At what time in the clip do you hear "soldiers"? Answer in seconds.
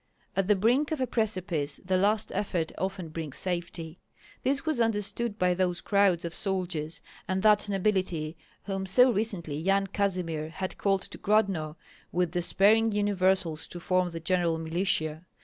6.33-7.01